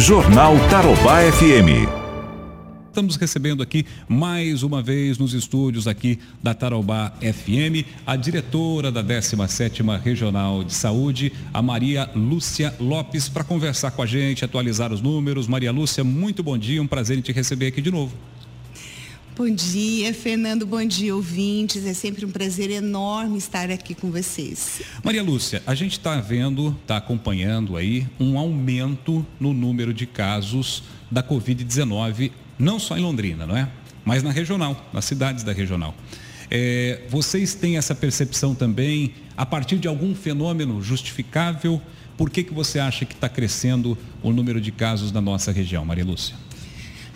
Jornal 0.00 0.54
Tarobá 0.70 1.20
FM. 1.30 1.86
Estamos 2.88 3.16
recebendo 3.16 3.62
aqui 3.62 3.84
mais 4.08 4.62
uma 4.62 4.80
vez 4.80 5.18
nos 5.18 5.34
estúdios 5.34 5.86
aqui 5.86 6.18
da 6.42 6.54
Tarobá 6.54 7.12
FM 7.20 7.86
a 8.06 8.16
diretora 8.16 8.90
da 8.90 9.04
17ª 9.04 10.00
Regional 10.00 10.64
de 10.64 10.72
Saúde, 10.72 11.30
a 11.52 11.60
Maria 11.60 12.08
Lúcia 12.14 12.74
Lopes, 12.80 13.28
para 13.28 13.44
conversar 13.44 13.90
com 13.90 14.02
a 14.02 14.06
gente, 14.06 14.42
atualizar 14.42 14.90
os 14.90 15.02
números. 15.02 15.46
Maria 15.46 15.70
Lúcia, 15.70 16.02
muito 16.02 16.42
bom 16.42 16.56
dia, 16.56 16.80
um 16.80 16.86
prazer 16.86 17.18
em 17.18 17.20
te 17.20 17.30
receber 17.30 17.66
aqui 17.66 17.82
de 17.82 17.90
novo. 17.90 18.16
Bom 19.40 19.48
dia, 19.48 20.12
Fernando. 20.12 20.66
Bom 20.66 20.84
dia, 20.84 21.16
ouvintes. 21.16 21.86
É 21.86 21.94
sempre 21.94 22.26
um 22.26 22.30
prazer 22.30 22.70
enorme 22.70 23.38
estar 23.38 23.70
aqui 23.70 23.94
com 23.94 24.10
vocês. 24.10 24.82
Maria 25.02 25.22
Lúcia, 25.22 25.62
a 25.66 25.74
gente 25.74 25.92
está 25.92 26.20
vendo, 26.20 26.76
está 26.82 26.98
acompanhando 26.98 27.74
aí 27.74 28.06
um 28.20 28.38
aumento 28.38 29.26
no 29.40 29.54
número 29.54 29.94
de 29.94 30.04
casos 30.04 30.82
da 31.10 31.22
Covid-19, 31.22 32.32
não 32.58 32.78
só 32.78 32.98
em 32.98 33.00
Londrina, 33.00 33.46
não 33.46 33.56
é? 33.56 33.66
Mas 34.04 34.22
na 34.22 34.30
regional, 34.30 34.90
nas 34.92 35.06
cidades 35.06 35.42
da 35.42 35.54
regional. 35.54 35.94
É, 36.50 37.00
vocês 37.08 37.54
têm 37.54 37.78
essa 37.78 37.94
percepção 37.94 38.54
também 38.54 39.14
a 39.38 39.46
partir 39.46 39.78
de 39.78 39.88
algum 39.88 40.14
fenômeno 40.14 40.82
justificável? 40.82 41.80
Por 42.14 42.28
que, 42.28 42.44
que 42.44 42.52
você 42.52 42.78
acha 42.78 43.06
que 43.06 43.14
está 43.14 43.26
crescendo 43.26 43.96
o 44.22 44.34
número 44.34 44.60
de 44.60 44.70
casos 44.70 45.10
na 45.10 45.20
nossa 45.22 45.50
região, 45.50 45.82
Maria 45.82 46.04
Lúcia? 46.04 46.36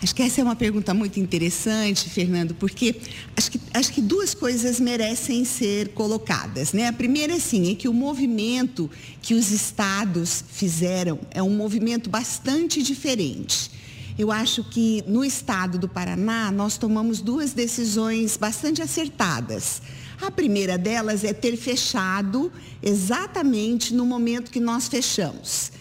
Acho 0.05 0.13
que 0.13 0.21
essa 0.21 0.39
é 0.39 0.43
uma 0.43 0.55
pergunta 0.55 0.93
muito 0.93 1.19
interessante, 1.19 2.11
Fernando, 2.11 2.53
porque 2.53 2.95
acho 3.35 3.49
que, 3.49 3.59
acho 3.73 3.91
que 3.91 4.01
duas 4.03 4.35
coisas 4.35 4.79
merecem 4.79 5.43
ser 5.43 5.93
colocadas. 5.95 6.73
Né? 6.73 6.85
A 6.85 6.93
primeira, 6.93 7.33
assim, 7.33 7.71
é 7.71 7.75
que 7.75 7.89
o 7.89 7.93
movimento 7.93 8.87
que 9.19 9.33
os 9.33 9.49
estados 9.49 10.43
fizeram 10.47 11.19
é 11.31 11.41
um 11.41 11.49
movimento 11.49 12.07
bastante 12.07 12.83
diferente. 12.83 13.71
Eu 14.15 14.31
acho 14.31 14.63
que 14.65 15.03
no 15.07 15.25
estado 15.25 15.79
do 15.79 15.89
Paraná 15.89 16.51
nós 16.51 16.77
tomamos 16.77 17.19
duas 17.19 17.53
decisões 17.53 18.37
bastante 18.37 18.83
acertadas. 18.83 19.81
A 20.21 20.29
primeira 20.29 20.77
delas 20.77 21.23
é 21.23 21.33
ter 21.33 21.57
fechado 21.57 22.51
exatamente 22.79 23.91
no 23.91 24.05
momento 24.05 24.51
que 24.51 24.59
nós 24.59 24.87
fechamos. 24.87 25.71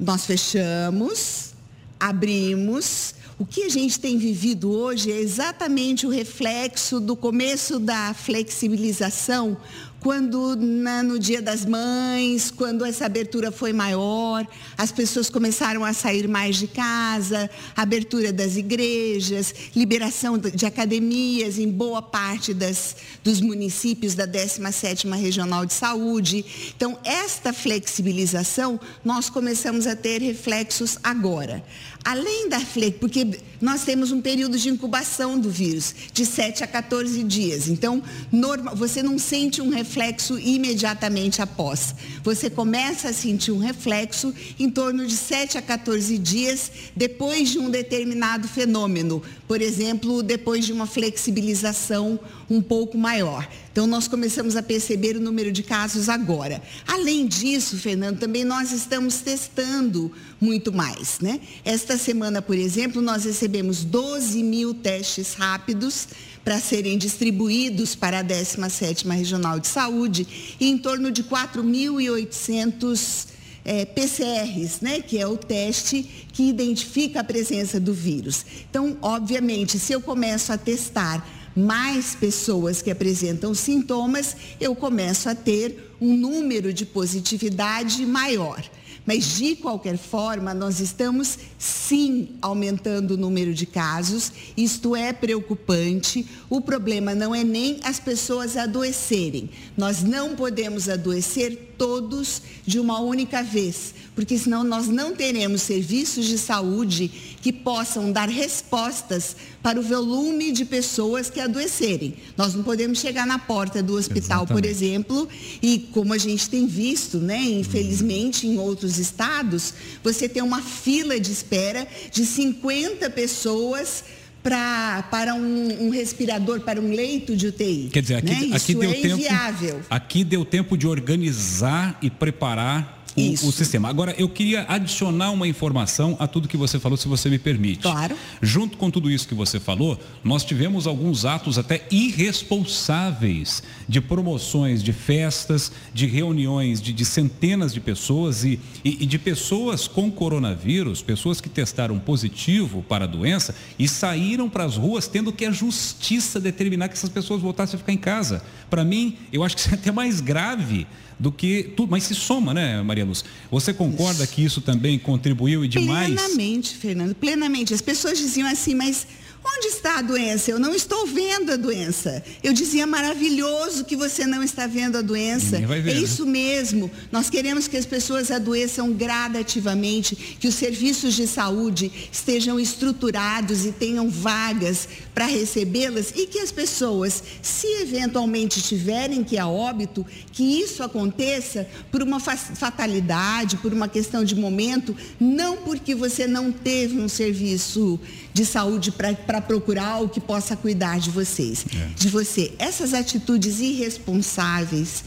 Nós 0.00 0.24
fechamos, 0.24 1.52
abrimos, 2.00 3.14
o 3.38 3.46
que 3.46 3.64
a 3.64 3.68
gente 3.68 3.98
tem 3.98 4.18
vivido 4.18 4.70
hoje 4.70 5.10
é 5.10 5.18
exatamente 5.18 6.06
o 6.06 6.10
reflexo 6.10 7.00
do 7.00 7.16
começo 7.16 7.78
da 7.78 8.14
flexibilização, 8.14 9.56
quando 10.02 10.56
na, 10.56 11.00
no 11.00 11.16
Dia 11.16 11.40
das 11.40 11.64
Mães, 11.64 12.50
quando 12.50 12.84
essa 12.84 13.06
abertura 13.06 13.52
foi 13.52 13.72
maior, 13.72 14.44
as 14.76 14.90
pessoas 14.90 15.30
começaram 15.30 15.84
a 15.84 15.92
sair 15.92 16.26
mais 16.26 16.56
de 16.56 16.66
casa, 16.66 17.48
abertura 17.76 18.32
das 18.32 18.56
igrejas, 18.56 19.54
liberação 19.76 20.36
de 20.36 20.66
academias 20.66 21.56
em 21.56 21.70
boa 21.70 22.02
parte 22.02 22.52
das, 22.52 22.96
dos 23.22 23.40
municípios 23.40 24.16
da 24.16 24.26
17ª 24.26 25.16
Regional 25.16 25.64
de 25.64 25.72
Saúde. 25.72 26.44
Então, 26.76 26.98
esta 27.04 27.52
flexibilização, 27.52 28.80
nós 29.04 29.30
começamos 29.30 29.86
a 29.86 29.94
ter 29.94 30.20
reflexos 30.20 30.98
agora. 31.04 31.64
Além 32.04 32.48
da 32.48 32.58
flex, 32.58 32.96
porque 32.98 33.38
nós 33.60 33.84
temos 33.84 34.10
um 34.10 34.20
período 34.20 34.58
de 34.58 34.68
incubação 34.68 35.38
do 35.38 35.48
vírus, 35.48 35.94
de 36.12 36.26
7 36.26 36.64
a 36.64 36.66
14 36.66 37.22
dias. 37.22 37.68
Então, 37.68 38.02
normal, 38.32 38.74
você 38.74 39.00
não 39.04 39.16
sente 39.16 39.62
um 39.62 39.68
reflexo 39.68 39.91
imediatamente 40.38 41.42
após. 41.42 41.94
Você 42.22 42.48
começa 42.48 43.08
a 43.08 43.12
sentir 43.12 43.52
um 43.52 43.58
reflexo 43.58 44.34
em 44.58 44.70
torno 44.70 45.06
de 45.06 45.14
7 45.14 45.58
a 45.58 45.62
14 45.62 46.16
dias 46.18 46.70
depois 46.94 47.50
de 47.50 47.58
um 47.58 47.70
determinado 47.70 48.48
fenômeno. 48.48 49.22
Por 49.46 49.60
exemplo, 49.60 50.22
depois 50.22 50.64
de 50.64 50.72
uma 50.72 50.86
flexibilização 50.86 52.18
um 52.48 52.60
pouco 52.60 52.98
maior. 52.98 53.48
Então, 53.72 53.86
nós 53.86 54.06
começamos 54.06 54.54
a 54.56 54.62
perceber 54.62 55.16
o 55.16 55.20
número 55.20 55.50
de 55.50 55.62
casos 55.62 56.10
agora. 56.10 56.62
Além 56.86 57.26
disso, 57.26 57.78
Fernando, 57.78 58.18
também 58.18 58.44
nós 58.44 58.70
estamos 58.70 59.16
testando 59.16 60.12
muito 60.38 60.70
mais. 60.70 61.18
Né? 61.20 61.40
Esta 61.64 61.96
semana, 61.96 62.42
por 62.42 62.56
exemplo, 62.56 63.00
nós 63.00 63.24
recebemos 63.24 63.82
12 63.82 64.42
mil 64.42 64.74
testes 64.74 65.32
rápidos 65.32 66.08
para 66.44 66.60
serem 66.60 66.98
distribuídos 66.98 67.94
para 67.94 68.20
a 68.20 68.24
17ª 68.24 69.14
Regional 69.14 69.60
de 69.60 69.68
Saúde 69.68 70.56
e 70.58 70.68
em 70.68 70.76
torno 70.76 71.10
de 71.10 71.24
4.800 71.24 73.28
é, 73.64 73.84
PCRs, 73.84 74.80
né, 74.80 75.00
que 75.00 75.18
é 75.18 75.26
o 75.26 75.36
teste 75.36 76.26
que 76.32 76.48
identifica 76.48 77.20
a 77.20 77.24
presença 77.24 77.78
do 77.78 77.94
vírus. 77.94 78.44
Então, 78.68 78.96
obviamente, 79.00 79.78
se 79.78 79.92
eu 79.92 80.00
começo 80.00 80.52
a 80.52 80.58
testar 80.58 81.24
mais 81.54 82.14
pessoas 82.14 82.82
que 82.82 82.90
apresentam 82.90 83.54
sintomas, 83.54 84.36
eu 84.60 84.74
começo 84.74 85.28
a 85.28 85.34
ter 85.34 85.94
um 86.00 86.16
número 86.16 86.72
de 86.72 86.86
positividade 86.86 88.04
maior. 88.06 88.64
Mas, 89.04 89.36
de 89.36 89.56
qualquer 89.56 89.98
forma, 89.98 90.54
nós 90.54 90.80
estamos 90.80 91.38
sim 91.58 92.30
aumentando 92.40 93.14
o 93.14 93.16
número 93.16 93.52
de 93.52 93.66
casos. 93.66 94.32
Isto 94.56 94.94
é 94.94 95.12
preocupante. 95.12 96.26
O 96.48 96.60
problema 96.60 97.14
não 97.14 97.34
é 97.34 97.42
nem 97.42 97.80
as 97.82 97.98
pessoas 97.98 98.56
adoecerem. 98.56 99.50
Nós 99.76 100.02
não 100.02 100.36
podemos 100.36 100.88
adoecer 100.88 101.72
todos 101.76 102.42
de 102.64 102.78
uma 102.78 103.00
única 103.00 103.42
vez, 103.42 103.92
porque 104.14 104.38
senão 104.38 104.62
nós 104.62 104.86
não 104.86 105.16
teremos 105.16 105.62
serviços 105.62 106.26
de 106.26 106.38
saúde 106.38 107.08
que 107.42 107.52
possam 107.52 108.12
dar 108.12 108.28
respostas 108.28 109.34
para 109.60 109.80
o 109.80 109.82
volume 109.82 110.52
de 110.52 110.64
pessoas 110.64 111.28
que 111.28 111.40
adoecerem. 111.40 112.14
Nós 112.36 112.54
não 112.54 112.62
podemos 112.62 113.00
chegar 113.00 113.26
na 113.26 113.38
porta 113.38 113.82
do 113.82 113.94
hospital, 113.94 114.44
Exatamente. 114.44 114.52
por 114.52 114.64
exemplo, 114.64 115.28
e 115.60 115.78
como 115.92 116.12
a 116.12 116.18
gente 116.18 116.48
tem 116.48 116.66
visto, 116.66 117.18
né, 117.18 117.42
infelizmente 117.42 118.46
em 118.46 118.58
outros 118.58 118.91
estados, 118.98 119.74
você 120.02 120.28
tem 120.28 120.42
uma 120.42 120.62
fila 120.62 121.18
de 121.18 121.32
espera 121.32 121.86
de 122.10 122.24
50 122.24 123.10
pessoas 123.10 124.04
pra, 124.42 125.06
para 125.10 125.34
um, 125.34 125.86
um, 125.86 125.90
respirador, 125.90 126.60
para 126.60 126.80
um 126.80 126.90
leito 126.90 127.36
de 127.36 127.46
UTI. 127.46 127.90
Quer 127.92 128.02
dizer, 128.02 128.16
aqui, 128.16 128.46
né? 128.48 128.56
aqui 128.56 128.74
deu 128.74 128.90
é 128.90 128.94
tempo. 128.94 129.14
Inviável. 129.14 129.80
Aqui 129.88 130.24
deu 130.24 130.44
tempo 130.44 130.76
de 130.76 130.86
organizar 130.86 131.98
e 132.02 132.10
preparar 132.10 133.01
o, 133.16 133.48
o, 133.48 133.52
sistema. 133.52 133.88
Agora, 133.88 134.14
eu 134.18 134.28
queria 134.28 134.64
adicionar 134.68 135.30
uma 135.30 135.46
informação 135.46 136.16
a 136.18 136.26
tudo 136.26 136.48
que 136.48 136.56
você 136.56 136.78
falou, 136.78 136.96
se 136.96 137.08
você 137.08 137.28
me 137.28 137.38
permite. 137.38 137.82
Claro. 137.82 138.16
Junto 138.40 138.78
com 138.78 138.90
tudo 138.90 139.10
isso 139.10 139.28
que 139.28 139.34
você 139.34 139.60
falou, 139.60 139.98
nós 140.24 140.44
tivemos 140.44 140.86
alguns 140.86 141.24
atos 141.24 141.58
até 141.58 141.86
irresponsáveis 141.90 143.62
de 143.88 144.00
promoções 144.00 144.82
de 144.82 144.92
festas, 144.92 145.72
de 145.92 146.06
reuniões 146.06 146.80
de, 146.80 146.92
de 146.92 147.04
centenas 147.04 147.74
de 147.74 147.80
pessoas 147.80 148.44
e, 148.44 148.58
e, 148.84 149.02
e 149.02 149.06
de 149.06 149.18
pessoas 149.18 149.86
com 149.86 150.10
coronavírus, 150.10 151.02
pessoas 151.02 151.40
que 151.40 151.48
testaram 151.48 151.98
positivo 151.98 152.82
para 152.88 153.04
a 153.04 153.08
doença 153.08 153.54
e 153.78 153.86
saíram 153.86 154.48
para 154.48 154.64
as 154.64 154.76
ruas 154.76 155.06
tendo 155.06 155.32
que 155.32 155.44
a 155.44 155.50
justiça 155.50 156.40
determinar 156.40 156.88
que 156.88 156.94
essas 156.94 157.10
pessoas 157.10 157.42
voltassem 157.42 157.76
a 157.76 157.78
ficar 157.78 157.92
em 157.92 157.98
casa. 157.98 158.42
Para 158.70 158.84
mim, 158.84 159.18
eu 159.32 159.44
acho 159.44 159.54
que 159.54 159.60
isso 159.60 159.70
é 159.70 159.74
até 159.74 159.92
mais 159.92 160.20
grave 160.20 160.86
do 161.18 161.30
que 161.30 161.62
tudo, 161.76 161.90
mas 161.90 162.02
se 162.02 162.14
soma, 162.16 162.52
né, 162.52 162.82
Maria 162.82 163.01
Luz? 163.04 163.24
Você 163.50 163.72
concorda 163.72 164.24
isso. 164.24 164.32
que 164.32 164.44
isso 164.44 164.60
também 164.60 164.98
contribuiu 164.98 165.64
e 165.64 165.68
demais? 165.68 166.12
Plenamente, 166.12 166.76
Fernando, 166.76 167.14
plenamente. 167.14 167.74
As 167.74 167.80
pessoas 167.80 168.18
diziam 168.18 168.48
assim, 168.48 168.74
mas 168.74 169.06
Onde 169.44 169.68
está 169.68 169.98
a 169.98 170.02
doença? 170.02 170.52
Eu 170.52 170.58
não 170.58 170.72
estou 170.72 171.04
vendo 171.04 171.50
a 171.50 171.56
doença. 171.56 172.22
Eu 172.44 172.52
dizia 172.52 172.86
maravilhoso 172.86 173.84
que 173.84 173.96
você 173.96 174.24
não 174.24 174.42
está 174.42 174.68
vendo 174.68 174.96
a 174.96 175.02
doença. 175.02 175.58
Ver, 175.58 175.78
é 175.78 175.94
né? 175.94 176.00
isso 176.00 176.24
mesmo. 176.24 176.88
Nós 177.10 177.28
queremos 177.28 177.66
que 177.66 177.76
as 177.76 177.84
pessoas 177.84 178.30
adoeçam 178.30 178.92
gradativamente, 178.92 180.14
que 180.14 180.46
os 180.46 180.54
serviços 180.54 181.14
de 181.14 181.26
saúde 181.26 181.90
estejam 182.12 182.58
estruturados 182.60 183.66
e 183.66 183.72
tenham 183.72 184.08
vagas 184.08 184.88
para 185.12 185.26
recebê-las 185.26 186.12
e 186.14 186.26
que 186.26 186.38
as 186.38 186.52
pessoas, 186.52 187.22
se 187.42 187.66
eventualmente 187.82 188.62
tiverem 188.62 189.24
que 189.24 189.36
a 189.36 189.48
óbito, 189.48 190.06
que 190.32 190.60
isso 190.60 190.84
aconteça 190.84 191.68
por 191.90 192.00
uma 192.00 192.20
fatalidade, 192.20 193.56
por 193.56 193.72
uma 193.72 193.88
questão 193.88 194.24
de 194.24 194.36
momento, 194.36 194.96
não 195.18 195.56
porque 195.58 195.94
você 195.94 196.26
não 196.28 196.52
teve 196.52 197.00
um 197.00 197.08
serviço 197.08 197.98
de 198.32 198.44
saúde 198.46 198.92
para 198.92 199.40
procurar 199.40 200.02
o 200.02 200.08
que 200.08 200.20
possa 200.20 200.56
cuidar 200.56 200.98
de 200.98 201.10
vocês, 201.10 201.64
é. 201.74 201.88
de 201.94 202.08
você. 202.08 202.52
Essas 202.58 202.94
atitudes 202.94 203.60
irresponsáveis, 203.60 205.04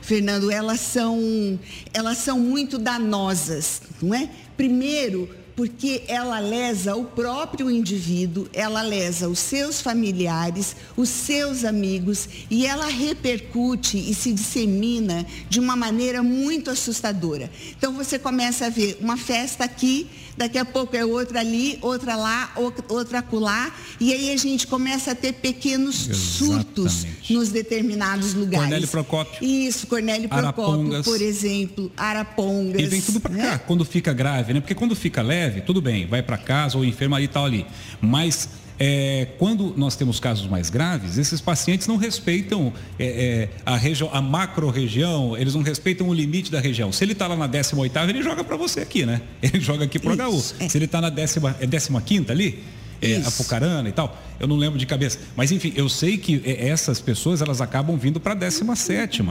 Fernando, 0.00 0.50
elas 0.50 0.80
são, 0.80 1.58
elas 1.92 2.18
são 2.18 2.38
muito 2.38 2.78
danosas, 2.78 3.82
não 4.00 4.14
é? 4.14 4.28
Primeiro, 4.56 5.28
porque 5.58 6.04
ela 6.06 6.38
lesa 6.38 6.94
o 6.94 7.04
próprio 7.04 7.68
indivíduo, 7.68 8.48
ela 8.52 8.80
lesa 8.80 9.28
os 9.28 9.40
seus 9.40 9.80
familiares, 9.80 10.76
os 10.96 11.08
seus 11.08 11.64
amigos 11.64 12.28
e 12.48 12.64
ela 12.64 12.86
repercute 12.86 13.98
e 13.98 14.14
se 14.14 14.32
dissemina 14.32 15.26
de 15.50 15.58
uma 15.58 15.74
maneira 15.74 16.22
muito 16.22 16.70
assustadora. 16.70 17.50
Então 17.76 17.92
você 17.92 18.20
começa 18.20 18.66
a 18.66 18.70
ver 18.70 18.98
uma 19.00 19.16
festa 19.16 19.64
aqui 19.64 20.06
daqui 20.38 20.56
a 20.56 20.64
pouco 20.64 20.96
é 20.96 21.04
outra 21.04 21.40
ali, 21.40 21.78
outra 21.82 22.14
lá, 22.14 22.52
outra 22.88 23.18
acolá, 23.18 23.74
e 24.00 24.12
aí 24.12 24.32
a 24.32 24.36
gente 24.36 24.66
começa 24.66 25.10
a 25.10 25.14
ter 25.14 25.32
pequenos 25.34 26.08
Exatamente. 26.08 26.16
surtos 26.16 27.06
nos 27.28 27.48
determinados 27.50 28.34
lugares. 28.34 28.60
Cornélio 28.60 28.88
Procópio. 28.88 29.44
Isso, 29.44 29.86
Cornélio 29.88 30.28
Procópio, 30.28 31.02
por 31.02 31.20
exemplo, 31.20 31.90
Arapongas. 31.96 32.80
E 32.80 32.86
vem 32.86 33.00
tudo 33.00 33.20
para 33.20 33.34
né? 33.34 33.42
cá, 33.42 33.58
quando 33.58 33.84
fica 33.84 34.12
grave, 34.12 34.54
né? 34.54 34.60
Porque 34.60 34.74
quando 34.74 34.94
fica 34.94 35.20
leve, 35.20 35.60
tudo 35.60 35.82
bem, 35.82 36.06
vai 36.06 36.22
para 36.22 36.38
casa 36.38 36.78
ou 36.78 36.84
enfermaria 36.84 37.24
e 37.24 37.28
tal 37.28 37.44
ali. 37.44 37.66
Mas 38.00 38.48
é, 38.78 39.26
quando 39.38 39.74
nós 39.76 39.96
temos 39.96 40.20
casos 40.20 40.46
mais 40.46 40.70
graves, 40.70 41.18
esses 41.18 41.40
pacientes 41.40 41.86
não 41.86 41.96
respeitam 41.96 42.72
é, 42.98 43.06
é, 43.06 43.48
a, 43.66 43.76
região, 43.76 44.08
a 44.12 44.22
macro-região, 44.22 45.36
eles 45.36 45.54
não 45.54 45.62
respeitam 45.62 46.08
o 46.08 46.14
limite 46.14 46.50
da 46.50 46.60
região. 46.60 46.92
Se 46.92 47.04
ele 47.04 47.12
está 47.12 47.26
lá 47.26 47.36
na 47.36 47.46
18 47.46 47.98
ele 48.08 48.22
joga 48.22 48.44
para 48.44 48.56
você 48.56 48.80
aqui, 48.80 49.04
né? 49.04 49.20
Ele 49.42 49.60
joga 49.60 49.84
aqui 49.84 49.98
para 49.98 50.12
o 50.12 50.30
HU. 50.30 50.54
É. 50.60 50.68
Se 50.68 50.76
ele 50.76 50.84
está 50.84 51.00
na 51.00 51.10
15 51.10 52.26
é 52.28 52.32
ali, 52.32 52.62
é, 53.00 53.16
Apucarana 53.26 53.88
e 53.88 53.92
tal, 53.92 54.20
eu 54.40 54.46
não 54.46 54.56
lembro 54.56 54.78
de 54.78 54.86
cabeça. 54.86 55.18
Mas 55.36 55.52
enfim, 55.52 55.72
eu 55.76 55.88
sei 55.88 56.18
que 56.18 56.42
é, 56.44 56.68
essas 56.68 57.00
pessoas 57.00 57.40
elas 57.40 57.60
acabam 57.60 57.96
vindo 57.96 58.18
para 58.18 58.32
a 58.32 58.34
17 58.34 59.22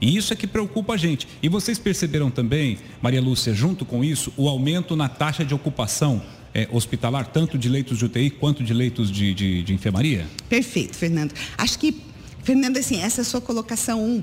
E 0.00 0.16
isso 0.16 0.32
é 0.32 0.36
que 0.36 0.46
preocupa 0.46 0.94
a 0.94 0.96
gente. 0.96 1.28
E 1.42 1.48
vocês 1.48 1.78
perceberam 1.78 2.30
também, 2.30 2.78
Maria 3.00 3.20
Lúcia, 3.20 3.54
junto 3.54 3.84
com 3.84 4.04
isso, 4.04 4.32
o 4.36 4.48
aumento 4.48 4.96
na 4.96 5.08
taxa 5.08 5.44
de 5.44 5.54
ocupação 5.54 6.22
é, 6.54 6.68
hospitalar, 6.70 7.26
tanto 7.26 7.58
de 7.58 7.68
leitos 7.68 7.98
de 7.98 8.04
UTI 8.04 8.30
quanto 8.30 8.62
de 8.62 8.74
leitos 8.74 9.10
de, 9.10 9.34
de, 9.34 9.62
de 9.62 9.72
enfermaria? 9.72 10.26
Perfeito, 10.48 10.96
Fernando. 10.96 11.32
Acho 11.56 11.78
que, 11.78 11.96
Fernando, 12.42 12.76
assim, 12.76 13.00
essa 13.00 13.24
sua 13.24 13.40
colocação 13.40 14.22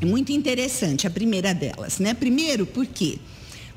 é 0.00 0.04
muito 0.04 0.32
interessante, 0.32 1.06
a 1.06 1.10
primeira 1.10 1.54
delas, 1.54 1.98
né? 1.98 2.12
Primeiro, 2.12 2.66
porque 2.66 3.18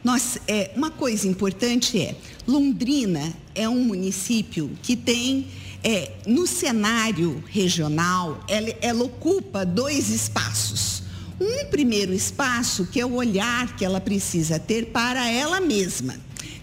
nós, 0.03 0.37
é, 0.47 0.71
uma 0.75 0.91
coisa 0.91 1.27
importante 1.27 1.99
é, 1.99 2.15
Londrina 2.47 3.33
é 3.53 3.67
um 3.67 3.83
município 3.83 4.69
que 4.83 4.95
tem, 4.95 5.47
é, 5.83 6.11
no 6.27 6.45
cenário 6.45 7.43
regional, 7.47 8.43
ela, 8.47 8.69
ela 8.81 9.03
ocupa 9.03 9.65
dois 9.65 10.09
espaços. 10.09 11.03
Um 11.39 11.65
primeiro 11.65 12.13
espaço, 12.13 12.85
que 12.85 12.99
é 12.99 13.05
o 13.05 13.13
olhar 13.13 13.75
que 13.75 13.83
ela 13.83 13.99
precisa 13.99 14.57
ter 14.59 14.87
para 14.87 15.29
ela 15.29 15.59
mesma. 15.59 16.15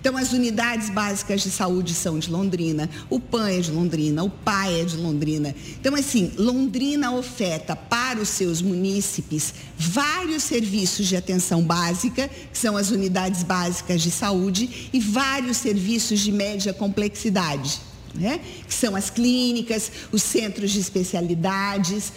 Então, 0.03 0.17
as 0.17 0.33
unidades 0.33 0.91
básicas 0.91 1.43
de 1.43 1.51
saúde 1.53 1.95
são 1.95 2.19
de 2.19 2.29
Londrina, 2.29 2.91
o 3.09 3.21
PAN 3.21 3.49
é 3.49 3.61
de 3.61 3.71
Londrina, 3.71 4.25
o 4.25 4.29
PAI 4.29 4.81
é 4.81 4.85
de 4.85 4.97
Londrina. 4.97 5.55
Então, 5.81 5.95
assim, 5.95 6.33
Londrina 6.37 7.13
oferta 7.13 7.77
para 7.77 8.19
os 8.19 8.29
seus 8.29 8.61
munícipes 8.61 9.55
vários 9.79 10.43
serviços 10.43 11.07
de 11.07 11.15
atenção 11.17 11.63
básica, 11.63 12.29
que 12.29 12.59
são 12.59 12.77
as 12.77 12.91
unidades 12.91 13.45
básicas 13.45 14.03
de 14.03 14.11
saúde, 14.11 14.91
e 14.93 14.99
vários 14.99 15.59
serviços 15.59 16.19
de 16.19 16.33
média 16.33 16.73
complexidade. 16.73 17.81
Né? 18.13 18.41
que 18.69 18.75
são 18.75 18.95
as 18.95 19.09
clínicas, 19.09 19.91
os 20.13 20.23
centros 20.23 20.71
de 20.71 20.81
especialidades, 20.81 22.13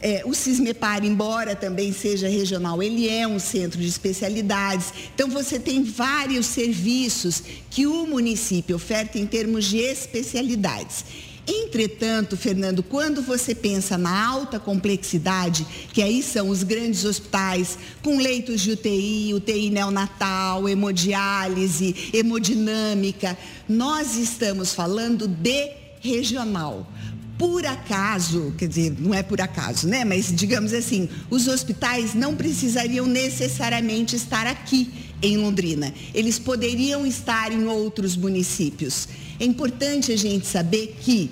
é, 0.00 0.22
o 0.26 0.34
Cismepar, 0.34 1.04
embora 1.04 1.56
também 1.56 1.92
seja 1.92 2.28
regional, 2.28 2.82
ele 2.82 3.08
é 3.08 3.26
um 3.26 3.38
centro 3.38 3.80
de 3.80 3.88
especialidades. 3.88 4.92
Então, 5.14 5.28
você 5.30 5.58
tem 5.58 5.82
vários 5.82 6.46
serviços 6.46 7.42
que 7.70 7.86
o 7.86 8.06
município 8.06 8.76
oferta 8.76 9.18
em 9.18 9.26
termos 9.26 9.64
de 9.64 9.78
especialidades. 9.78 11.04
Entretanto, 11.46 12.38
Fernando, 12.38 12.82
quando 12.82 13.20
você 13.20 13.54
pensa 13.54 13.98
na 13.98 14.26
alta 14.26 14.58
complexidade, 14.58 15.66
que 15.92 16.02
aí 16.02 16.22
são 16.22 16.48
os 16.48 16.62
grandes 16.62 17.04
hospitais 17.04 17.78
com 18.02 18.16
leitos 18.16 18.62
de 18.62 18.72
UTI, 18.72 19.34
UTI 19.34 19.68
neonatal, 19.68 20.66
hemodiálise, 20.66 22.10
hemodinâmica, 22.14 23.36
nós 23.68 24.16
estamos 24.16 24.72
falando 24.72 25.28
de 25.28 25.70
regional 26.00 26.86
por 27.38 27.66
acaso, 27.66 28.54
quer 28.56 28.68
dizer, 28.68 28.94
não 28.98 29.12
é 29.12 29.22
por 29.22 29.40
acaso, 29.40 29.88
né? 29.88 30.04
Mas 30.04 30.32
digamos 30.32 30.72
assim, 30.72 31.08
os 31.28 31.48
hospitais 31.48 32.14
não 32.14 32.36
precisariam 32.36 33.06
necessariamente 33.06 34.14
estar 34.14 34.46
aqui 34.46 34.90
em 35.20 35.36
Londrina. 35.36 35.92
Eles 36.14 36.38
poderiam 36.38 37.04
estar 37.06 37.52
em 37.52 37.66
outros 37.66 38.16
municípios. 38.16 39.08
É 39.40 39.44
importante 39.44 40.12
a 40.12 40.16
gente 40.16 40.46
saber 40.46 40.96
que, 41.00 41.30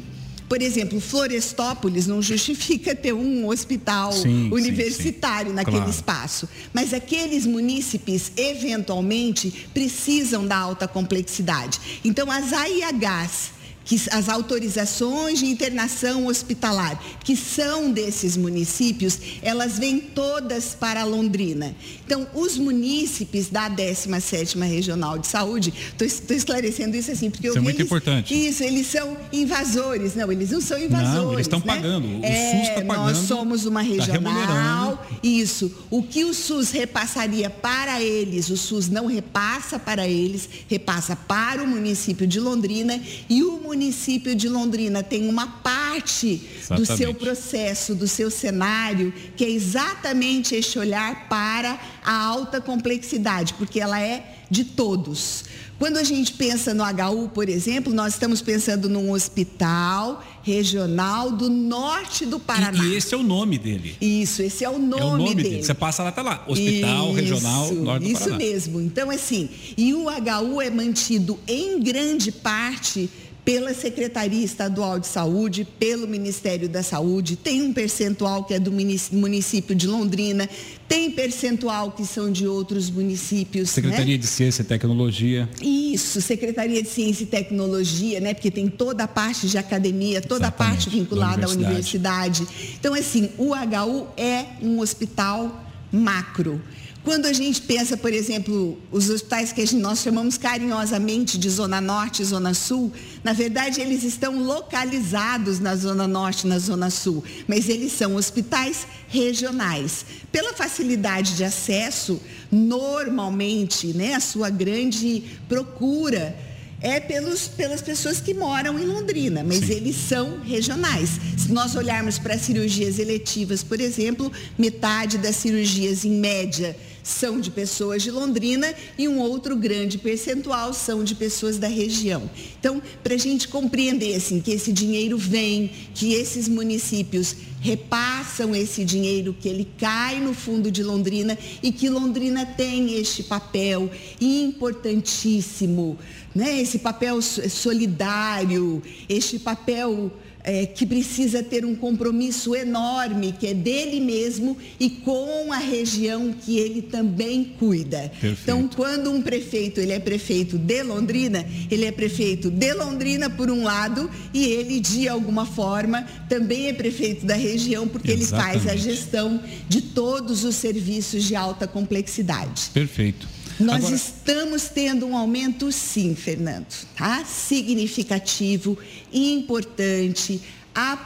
por 0.48 0.60
exemplo, 0.60 1.00
Florestópolis 1.00 2.08
não 2.08 2.20
justifica 2.20 2.94
ter 2.96 3.12
um 3.12 3.46
hospital 3.46 4.12
sim, 4.12 4.50
universitário 4.50 5.50
sim, 5.50 5.50
sim. 5.50 5.54
naquele 5.56 5.76
claro. 5.76 5.90
espaço. 5.90 6.48
Mas 6.72 6.92
aqueles 6.92 7.46
munícipes, 7.46 8.32
eventualmente, 8.36 9.68
precisam 9.72 10.46
da 10.46 10.56
alta 10.56 10.88
complexidade. 10.88 11.78
Então, 12.04 12.28
as 12.28 12.52
AIHs 12.52 13.61
que 13.84 14.00
as 14.10 14.28
autorizações 14.28 15.38
de 15.38 15.46
internação 15.46 16.26
hospitalar, 16.26 17.02
que 17.24 17.36
são 17.36 17.90
desses 17.90 18.36
municípios, 18.36 19.18
elas 19.42 19.78
vêm 19.78 19.98
todas 20.00 20.74
para 20.74 21.04
Londrina. 21.04 21.74
Então, 22.04 22.26
os 22.34 22.58
munícipes 22.58 23.48
da 23.48 23.70
17ª 23.70 24.62
Regional 24.68 25.18
de 25.18 25.26
Saúde, 25.26 25.72
estou 26.00 26.36
esclarecendo 26.36 26.96
isso 26.96 27.10
assim, 27.10 27.30
porque 27.30 27.48
isso 27.48 27.56
eu 27.56 27.60
é 27.60 27.62
muito 27.62 27.76
eles, 27.76 27.86
importante. 27.86 28.48
Isso, 28.48 28.62
eles 28.62 28.86
são 28.86 29.16
invasores. 29.32 30.14
Não, 30.14 30.30
eles 30.30 30.50
não 30.50 30.60
são 30.60 30.78
invasores. 30.78 31.14
Não, 31.14 31.32
eles 31.32 31.46
estão 31.46 31.58
né? 31.60 31.66
pagando. 31.66 32.06
O 32.06 32.24
é, 32.24 32.50
SUS 32.50 32.68
está 32.68 32.82
pagando. 32.82 33.06
Nós 33.06 33.18
somos 33.18 33.64
uma 33.64 33.80
tá 33.80 33.88
regional. 33.88 34.96
Tá 34.96 35.06
isso. 35.22 35.72
O 35.90 36.02
que 36.02 36.24
o 36.24 36.34
SUS 36.34 36.70
repassaria 36.70 37.48
para 37.50 38.00
eles, 38.02 38.50
o 38.50 38.56
SUS 38.56 38.88
não 38.88 39.06
repassa 39.06 39.78
para 39.78 40.06
eles, 40.06 40.48
repassa 40.68 41.16
para 41.16 41.62
o 41.62 41.66
município 41.66 42.26
de 42.26 42.40
Londrina 42.40 43.00
e 43.28 43.42
o 43.42 43.58
município 43.72 44.34
de 44.34 44.48
Londrina 44.48 45.02
tem 45.02 45.26
uma 45.28 45.46
parte 45.46 46.42
Exatamente. 46.58 46.90
do 46.90 46.96
seu 46.96 47.14
processo, 47.14 47.94
do 47.94 48.06
seu 48.06 48.30
cenário, 48.30 49.12
que 49.34 49.44
é 49.44 49.50
exatamente 49.50 50.54
este 50.54 50.78
olhar 50.78 51.26
para 51.28 51.80
a 52.04 52.14
alta 52.14 52.60
complexidade, 52.60 53.54
porque 53.54 53.80
ela 53.80 53.98
é 53.98 54.44
de 54.50 54.64
todos. 54.64 55.44
Quando 55.78 55.96
a 55.96 56.04
gente 56.04 56.34
pensa 56.34 56.72
no 56.74 56.84
HU, 56.84 57.30
por 57.30 57.48
exemplo, 57.48 57.92
nós 57.92 58.12
estamos 58.12 58.40
pensando 58.40 58.88
num 58.88 59.10
hospital 59.10 60.22
regional 60.42 61.32
do 61.32 61.48
norte 61.48 62.26
do 62.26 62.38
Paraná. 62.38 62.84
E, 62.84 62.92
e 62.92 62.96
esse 62.96 63.14
é 63.14 63.16
o 63.16 63.22
nome 63.22 63.58
dele. 63.58 63.96
Isso, 64.00 64.42
esse 64.42 64.64
é 64.64 64.70
o 64.70 64.78
nome, 64.78 65.02
é 65.02 65.04
o 65.04 65.16
nome 65.16 65.34
dele. 65.34 65.48
dele. 65.48 65.64
Você 65.64 65.74
passa 65.74 66.02
lá, 66.02 66.12
tá 66.12 66.22
lá. 66.22 66.44
Hospital 66.46 67.06
isso, 67.06 67.14
Regional 67.14 67.72
Norte 67.72 67.74
do 67.74 67.84
Paraná. 67.84 68.06
Isso 68.06 68.34
mesmo. 68.34 68.80
Então, 68.80 69.10
assim, 69.10 69.48
e 69.76 69.92
o 69.94 70.04
HU 70.04 70.60
é 70.60 70.70
mantido 70.70 71.40
em 71.48 71.80
grande 71.80 72.30
parte 72.30 73.10
pela 73.44 73.74
Secretaria 73.74 74.44
Estadual 74.44 75.00
de 75.00 75.06
Saúde, 75.06 75.66
pelo 75.78 76.06
Ministério 76.06 76.68
da 76.68 76.82
Saúde, 76.82 77.34
tem 77.34 77.62
um 77.62 77.72
percentual 77.72 78.44
que 78.44 78.54
é 78.54 78.60
do 78.60 78.70
município 78.70 79.74
de 79.74 79.86
Londrina, 79.86 80.48
tem 80.88 81.10
percentual 81.10 81.90
que 81.90 82.06
são 82.06 82.30
de 82.30 82.46
outros 82.46 82.88
municípios. 82.88 83.68
Né? 83.68 83.74
Secretaria 83.74 84.14
né? 84.14 84.18
de 84.18 84.26
Ciência 84.26 84.62
e 84.62 84.64
Tecnologia. 84.64 85.48
Isso, 85.60 86.20
Secretaria 86.20 86.82
de 86.82 86.88
Ciência 86.88 87.24
e 87.24 87.26
Tecnologia, 87.26 88.20
né? 88.20 88.32
Porque 88.32 88.50
tem 88.50 88.68
toda 88.68 89.04
a 89.04 89.08
parte 89.08 89.48
de 89.48 89.58
academia, 89.58 90.20
toda 90.20 90.46
Exatamente, 90.46 90.70
a 90.70 90.74
parte 90.74 90.90
vinculada 90.90 91.48
universidade. 91.48 91.64
à 91.64 91.68
universidade. 91.68 92.46
Então, 92.78 92.94
assim, 92.94 93.30
o 93.36 93.54
HU 93.54 94.06
é 94.16 94.46
um 94.62 94.78
hospital 94.78 95.64
macro. 95.90 96.60
Quando 97.04 97.26
a 97.26 97.32
gente 97.32 97.60
pensa, 97.62 97.96
por 97.96 98.12
exemplo, 98.12 98.78
os 98.92 99.10
hospitais 99.10 99.52
que 99.52 99.74
nós 99.74 100.00
chamamos 100.00 100.38
carinhosamente 100.38 101.36
de 101.36 101.50
Zona 101.50 101.80
Norte 101.80 102.22
e 102.22 102.24
Zona 102.24 102.54
Sul, 102.54 102.92
na 103.24 103.32
verdade 103.32 103.80
eles 103.80 104.04
estão 104.04 104.38
localizados 104.40 105.58
na 105.58 105.74
Zona 105.74 106.06
Norte 106.06 106.46
e 106.46 106.48
na 106.48 106.60
Zona 106.60 106.90
Sul, 106.90 107.24
mas 107.48 107.68
eles 107.68 107.90
são 107.90 108.14
hospitais 108.14 108.86
regionais. 109.08 110.06
Pela 110.30 110.52
facilidade 110.52 111.34
de 111.34 111.42
acesso, 111.42 112.20
normalmente, 112.52 113.88
né, 113.88 114.14
a 114.14 114.20
sua 114.20 114.48
grande 114.48 115.24
procura 115.48 116.36
é 116.80 117.00
pelos, 117.00 117.48
pelas 117.48 117.82
pessoas 117.82 118.20
que 118.20 118.34
moram 118.34 118.78
em 118.78 118.84
Londrina, 118.84 119.42
mas 119.44 119.66
Sim. 119.66 119.72
eles 119.72 119.96
são 119.96 120.40
regionais. 120.40 121.10
Se 121.38 121.52
nós 121.52 121.74
olharmos 121.76 122.18
para 122.18 122.38
cirurgias 122.38 122.98
eletivas, 122.98 123.62
por 123.62 123.80
exemplo, 123.80 124.30
metade 124.58 125.18
das 125.18 125.36
cirurgias, 125.36 126.04
em 126.04 126.10
média, 126.10 126.76
são 127.02 127.40
de 127.40 127.50
pessoas 127.50 128.02
de 128.02 128.10
Londrina 128.10 128.74
e 128.96 129.08
um 129.08 129.18
outro 129.18 129.56
grande 129.56 129.98
percentual 129.98 130.72
são 130.72 131.02
de 131.02 131.14
pessoas 131.14 131.58
da 131.58 131.68
região. 131.68 132.30
Então, 132.58 132.80
para 133.02 133.14
a 133.14 133.18
gente 133.18 133.48
compreender 133.48 134.14
assim, 134.14 134.40
que 134.40 134.52
esse 134.52 134.72
dinheiro 134.72 135.18
vem, 135.18 135.70
que 135.94 136.14
esses 136.14 136.48
municípios 136.48 137.36
repassam 137.60 138.54
esse 138.54 138.84
dinheiro, 138.84 139.36
que 139.38 139.48
ele 139.48 139.68
cai 139.78 140.18
no 140.18 140.34
fundo 140.34 140.70
de 140.70 140.82
Londrina 140.82 141.38
e 141.62 141.70
que 141.70 141.88
Londrina 141.88 142.44
tem 142.44 142.98
este 142.98 143.22
papel 143.22 143.88
importantíssimo, 144.20 145.96
né? 146.34 146.60
esse 146.60 146.80
papel 146.80 147.22
solidário, 147.22 148.82
este 149.08 149.38
papel 149.38 150.12
é, 150.44 150.66
que 150.66 150.84
precisa 150.84 151.42
ter 151.42 151.64
um 151.64 151.74
compromisso 151.74 152.54
enorme, 152.54 153.32
que 153.32 153.46
é 153.46 153.54
dele 153.54 154.00
mesmo 154.00 154.56
e 154.78 154.90
com 154.90 155.52
a 155.52 155.58
região 155.58 156.32
que 156.32 156.58
ele 156.58 156.82
também 156.82 157.44
cuida. 157.58 158.10
Perfeito. 158.20 158.40
Então, 158.42 158.68
quando 158.68 159.10
um 159.10 159.22
prefeito 159.22 159.80
ele 159.80 159.92
é 159.92 160.00
prefeito 160.00 160.58
de 160.58 160.82
Londrina, 160.82 161.46
ele 161.70 161.84
é 161.84 161.92
prefeito 161.92 162.50
de 162.50 162.72
Londrina 162.74 163.30
por 163.30 163.50
um 163.50 163.62
lado 163.62 164.10
e 164.34 164.44
ele 164.44 164.80
de 164.80 165.08
alguma 165.08 165.46
forma 165.46 166.06
também 166.28 166.68
é 166.68 166.72
prefeito 166.72 167.24
da 167.26 167.34
região 167.34 167.86
porque 167.86 168.12
Exatamente. 168.12 168.56
ele 168.56 168.64
faz 168.64 168.72
a 168.72 168.76
gestão 168.76 169.40
de 169.68 169.80
todos 169.80 170.44
os 170.44 170.56
serviços 170.56 171.24
de 171.24 171.36
alta 171.36 171.66
complexidade. 171.66 172.70
Perfeito. 172.72 173.41
Nós 173.62 173.76
Agora... 173.76 173.94
estamos 173.94 174.64
tendo 174.68 175.06
um 175.06 175.16
aumento, 175.16 175.70
sim, 175.70 176.14
Fernando, 176.14 176.66
tá? 176.96 177.24
Significativo, 177.24 178.76
importante. 179.12 180.40
A, 180.74 180.98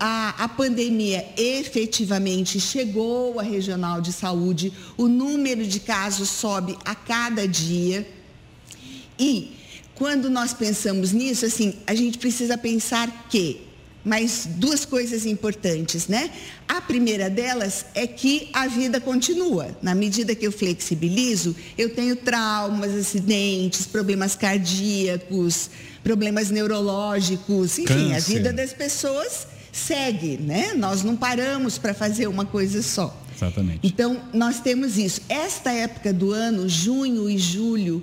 a, 0.00 0.44
a, 0.44 0.48
pandemia 0.48 1.24
efetivamente 1.36 2.58
chegou 2.58 3.38
à 3.38 3.42
regional 3.42 4.00
de 4.00 4.12
saúde, 4.12 4.72
o 4.96 5.06
número 5.06 5.64
de 5.64 5.78
casos 5.78 6.28
sobe 6.28 6.76
a 6.84 6.94
cada 6.94 7.46
dia. 7.46 8.06
E 9.18 9.52
quando 9.94 10.28
nós 10.28 10.52
pensamos 10.52 11.12
nisso, 11.12 11.46
assim, 11.46 11.74
a 11.86 11.94
gente 11.94 12.18
precisa 12.18 12.58
pensar 12.58 13.28
que 13.30 13.71
mas 14.04 14.46
duas 14.56 14.84
coisas 14.84 15.26
importantes, 15.26 16.08
né? 16.08 16.30
A 16.68 16.80
primeira 16.80 17.30
delas 17.30 17.86
é 17.94 18.06
que 18.06 18.48
a 18.52 18.66
vida 18.66 19.00
continua. 19.00 19.76
Na 19.80 19.94
medida 19.94 20.34
que 20.34 20.46
eu 20.46 20.52
flexibilizo, 20.52 21.54
eu 21.78 21.94
tenho 21.94 22.16
traumas, 22.16 22.92
acidentes, 22.94 23.86
problemas 23.86 24.34
cardíacos, 24.34 25.70
problemas 26.02 26.50
neurológicos, 26.50 27.78
enfim, 27.78 28.10
Câncer. 28.10 28.14
a 28.14 28.20
vida 28.20 28.52
das 28.52 28.72
pessoas 28.72 29.46
segue, 29.70 30.36
né? 30.36 30.74
Nós 30.74 31.02
não 31.02 31.16
paramos 31.16 31.78
para 31.78 31.94
fazer 31.94 32.26
uma 32.26 32.44
coisa 32.44 32.82
só. 32.82 33.16
Exatamente. 33.34 33.80
Então, 33.82 34.20
nós 34.32 34.60
temos 34.60 34.98
isso. 34.98 35.22
Esta 35.28 35.72
época 35.72 36.12
do 36.12 36.32
ano, 36.32 36.68
junho 36.68 37.28
e 37.28 37.38
julho, 37.38 38.02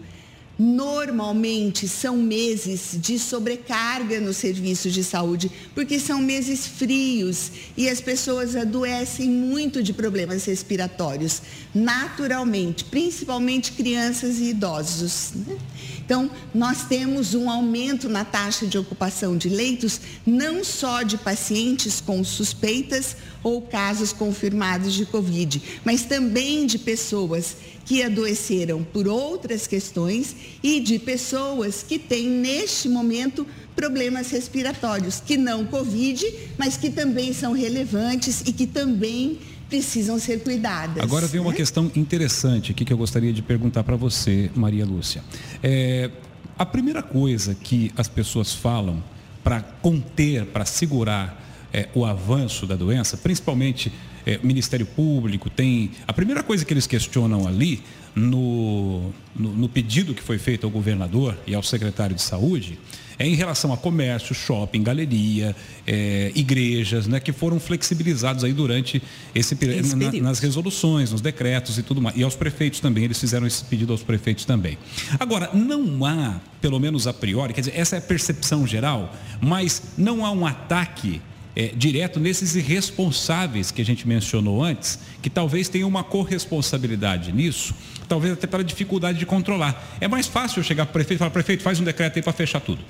normalmente 0.59 1.87
são 1.87 2.17
meses 2.17 2.97
de 2.99 3.17
sobrecarga 3.17 4.19
no 4.19 4.33
serviço 4.33 4.91
de 4.91 5.05
saúde, 5.05 5.49
porque 5.73 5.97
são 5.97 6.19
meses 6.19 6.67
frios 6.67 7.49
e 7.77 7.87
as 7.87 8.01
pessoas 8.01 8.57
adoecem 8.57 9.29
muito 9.29 9.81
de 9.81 9.93
problemas 9.93 10.43
respiratórios, 10.43 11.41
naturalmente, 11.73 12.83
principalmente 12.83 13.71
crianças 13.71 14.39
e 14.39 14.49
idosos. 14.49 15.31
Né? 15.33 15.57
Então, 16.03 16.29
nós 16.53 16.83
temos 16.83 17.33
um 17.33 17.49
aumento 17.49 18.09
na 18.09 18.25
taxa 18.25 18.67
de 18.67 18.77
ocupação 18.77 19.37
de 19.37 19.47
leitos, 19.47 20.01
não 20.25 20.61
só 20.63 21.03
de 21.03 21.17
pacientes 21.17 22.01
com 22.01 22.21
suspeitas 22.21 23.15
ou 23.43 23.61
casos 23.61 24.11
confirmados 24.11 24.93
de 24.93 25.05
Covid, 25.05 25.61
mas 25.85 26.03
também 26.03 26.65
de 26.65 26.77
pessoas 26.77 27.55
que 27.85 28.03
adoeceram 28.03 28.83
por 28.83 29.07
outras 29.07 29.65
questões 29.65 30.35
e 30.61 30.79
de 30.79 30.99
pessoas 30.99 31.83
que 31.83 31.97
têm, 31.97 32.29
neste 32.29 32.87
momento, 32.87 33.47
problemas 33.75 34.29
respiratórios, 34.29 35.19
que 35.25 35.37
não 35.37 35.65
Covid, 35.65 36.23
mas 36.57 36.77
que 36.77 36.89
também 36.89 37.33
são 37.33 37.53
relevantes 37.53 38.43
e 38.45 38.53
que 38.53 38.67
também 38.67 39.39
precisam 39.69 40.19
ser 40.19 40.43
cuidadas. 40.43 41.01
Agora 41.01 41.27
vem 41.27 41.39
uma 41.39 41.51
né? 41.51 41.57
questão 41.57 41.91
interessante 41.95 42.71
aqui 42.71 42.83
que 42.83 42.91
eu 42.91 42.97
gostaria 42.97 43.31
de 43.31 43.41
perguntar 43.41 43.83
para 43.83 43.95
você, 43.95 44.51
Maria 44.55 44.85
Lúcia. 44.85 45.23
É, 45.63 46.09
a 46.57 46.65
primeira 46.65 47.01
coisa 47.01 47.55
que 47.55 47.91
as 47.95 48.07
pessoas 48.07 48.53
falam 48.53 49.01
para 49.43 49.61
conter, 49.61 50.45
para 50.45 50.65
segurar 50.65 51.48
é, 51.73 51.89
o 51.93 52.05
avanço 52.05 52.65
da 52.65 52.75
doença, 52.75 53.17
principalmente 53.17 53.91
é, 54.25 54.39
Ministério 54.43 54.85
Público, 54.85 55.49
tem. 55.49 55.91
A 56.07 56.13
primeira 56.13 56.43
coisa 56.43 56.65
que 56.65 56.73
eles 56.73 56.87
questionam 56.87 57.47
ali, 57.47 57.81
no, 58.15 59.11
no, 59.35 59.53
no 59.53 59.69
pedido 59.69 60.13
que 60.13 60.21
foi 60.21 60.37
feito 60.37 60.65
ao 60.65 60.71
governador 60.71 61.37
e 61.47 61.53
ao 61.53 61.63
secretário 61.63 62.15
de 62.15 62.21
saúde, 62.21 62.79
é 63.19 63.27
em 63.27 63.35
relação 63.35 63.73
a 63.73 63.77
comércio, 63.77 64.33
shopping, 64.33 64.81
galeria, 64.81 65.53
é, 65.85 66.31
igrejas, 66.33 67.05
né, 67.05 67.19
que 67.19 67.33
foram 67.33 67.59
flexibilizados 67.59 68.45
aí 68.45 68.53
durante 68.53 69.03
esse, 69.35 69.57
esse 69.61 69.95
na, 69.95 70.11
nas 70.13 70.39
resoluções, 70.39 71.11
nos 71.11 71.19
decretos 71.19 71.77
e 71.77 71.83
tudo 71.83 72.01
mais. 72.01 72.15
E 72.15 72.23
aos 72.23 72.35
prefeitos 72.35 72.79
também, 72.79 73.03
eles 73.03 73.19
fizeram 73.19 73.45
esse 73.45 73.63
pedido 73.65 73.91
aos 73.91 74.01
prefeitos 74.01 74.45
também. 74.45 74.77
Agora, 75.19 75.49
não 75.53 76.05
há, 76.05 76.39
pelo 76.61 76.79
menos 76.79 77.07
a 77.07 77.13
priori, 77.13 77.53
quer 77.53 77.61
dizer, 77.61 77.77
essa 77.77 77.97
é 77.97 77.99
a 77.99 78.01
percepção 78.01 78.65
geral, 78.65 79.13
mas 79.41 79.83
não 79.97 80.25
há 80.25 80.31
um 80.31 80.47
ataque 80.47 81.21
é, 81.55 81.67
direto 81.75 82.19
nesses 82.19 82.55
irresponsáveis 82.55 83.71
que 83.71 83.81
a 83.81 83.85
gente 83.85 84.07
mencionou 84.07 84.63
antes, 84.63 84.99
que 85.21 85.29
talvez 85.29 85.67
tenham 85.67 85.87
uma 85.87 86.03
corresponsabilidade 86.03 87.31
nisso, 87.31 87.73
talvez 88.07 88.33
até 88.33 88.47
pela 88.47 88.63
dificuldade 88.63 89.19
de 89.19 89.25
controlar. 89.25 89.97
É 89.99 90.07
mais 90.07 90.27
fácil 90.27 90.59
eu 90.59 90.63
chegar 90.63 90.85
para 90.85 90.91
o 90.91 90.93
prefeito 90.93 91.17
e 91.17 91.19
falar, 91.19 91.31
prefeito, 91.31 91.63
faz 91.63 91.79
um 91.79 91.83
decreto 91.83 92.17
aí 92.17 92.23
para 92.23 92.33
fechar 92.33 92.59
tudo. 92.59 92.83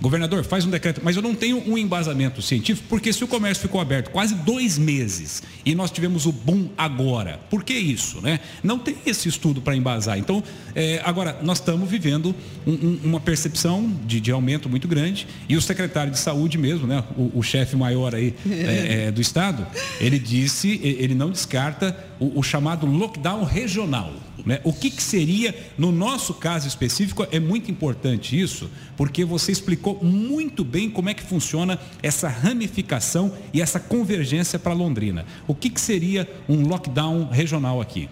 Governador, 0.00 0.44
faz 0.44 0.64
um 0.64 0.70
decreto, 0.70 1.00
mas 1.04 1.14
eu 1.14 1.22
não 1.22 1.34
tenho 1.34 1.62
um 1.70 1.76
embasamento 1.76 2.40
científico, 2.40 2.86
porque 2.88 3.12
se 3.12 3.22
o 3.22 3.28
comércio 3.28 3.62
ficou 3.62 3.80
aberto 3.80 4.10
quase 4.10 4.34
dois 4.34 4.78
meses 4.78 5.42
e 5.64 5.74
nós 5.74 5.90
tivemos 5.90 6.24
o 6.24 6.32
boom 6.32 6.70
agora, 6.76 7.38
por 7.50 7.62
que 7.62 7.74
isso? 7.74 8.20
Né? 8.22 8.40
Não 8.62 8.78
tem 8.78 8.96
esse 9.04 9.28
estudo 9.28 9.60
para 9.60 9.76
embasar. 9.76 10.18
Então, 10.18 10.42
é, 10.74 11.02
agora, 11.04 11.38
nós 11.42 11.58
estamos 11.58 11.88
vivendo 11.88 12.34
um, 12.66 12.72
um, 12.72 13.00
uma 13.04 13.20
percepção 13.20 13.92
de, 14.06 14.20
de, 14.20 14.30
aumento 14.30 14.68
muito 14.68 14.88
grande 14.88 15.26
e 15.48 15.56
o 15.56 15.60
secretário 15.60 16.12
de 16.12 16.18
saúde 16.18 16.56
mesmo, 16.56 16.86
né, 16.86 17.04
o, 17.16 17.38
o 17.38 17.42
chefe 17.42 17.76
maior 17.76 18.14
aí 18.14 18.34
é, 18.50 19.06
é, 19.06 19.10
do 19.10 19.20
estado, 19.20 19.66
ele 20.00 20.18
disse, 20.18 20.80
ele 20.82 21.14
não 21.14 21.30
descarta 21.30 21.96
o, 22.18 22.38
o 22.38 22.42
chamado 22.42 22.86
lockdown 22.86 23.44
regional. 23.44 24.14
Né? 24.44 24.60
O 24.64 24.72
que, 24.72 24.90
que, 24.90 25.02
seria, 25.02 25.54
no 25.76 25.92
nosso 25.92 26.34
caso 26.34 26.66
específico, 26.66 27.26
é 27.30 27.40
muito 27.40 27.70
importante 27.70 28.38
isso, 28.38 28.70
porque 28.96 29.24
você 29.24 29.52
explicou 29.52 30.02
muito 30.02 30.64
bem 30.64 30.90
como 30.90 31.08
é 31.08 31.14
que 31.14 31.22
funciona 31.22 31.78
essa 32.02 32.28
ramificação 32.28 33.32
e 33.52 33.60
essa 33.60 33.80
convergência 33.80 34.58
para 34.58 34.72
Londrina. 34.72 35.26
O 35.46 35.54
que, 35.54 35.70
que 35.70 35.80
seria 35.80 36.28
um 36.48 36.66
lockdown 36.66 37.28
regional 37.30 37.80
aqui? 37.80 38.08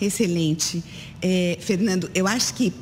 Excelente. 0.00 0.82
É, 1.20 1.56
Fernando, 1.60 2.10
eu 2.14 2.26
acho 2.26 2.54
que 2.54 2.72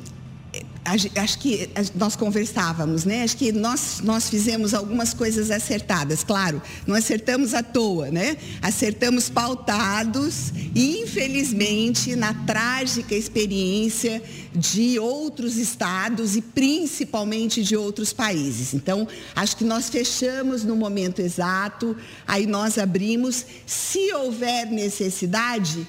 acho 0.83 1.37
que 1.37 1.69
nós 1.95 2.15
conversávamos, 2.15 3.05
né? 3.05 3.23
Acho 3.23 3.37
que 3.37 3.51
nós, 3.51 4.01
nós 4.03 4.29
fizemos 4.29 4.73
algumas 4.73 5.13
coisas 5.13 5.51
acertadas, 5.51 6.23
claro, 6.23 6.61
não 6.87 6.95
acertamos 6.95 7.53
à 7.53 7.61
toa, 7.61 8.09
né? 8.09 8.35
Acertamos 8.61 9.29
pautados, 9.29 10.51
infelizmente, 10.75 12.15
na 12.15 12.33
trágica 12.33 13.13
experiência 13.13 14.23
de 14.53 14.97
outros 14.97 15.55
estados 15.57 16.35
e 16.35 16.41
principalmente 16.41 17.63
de 17.63 17.77
outros 17.77 18.11
países. 18.11 18.73
Então, 18.73 19.07
acho 19.35 19.55
que 19.57 19.63
nós 19.63 19.87
fechamos 19.87 20.63
no 20.63 20.75
momento 20.75 21.21
exato, 21.21 21.95
aí 22.27 22.47
nós 22.47 22.79
abrimos, 22.79 23.45
se 23.67 24.11
houver 24.13 24.65
necessidade, 24.65 25.87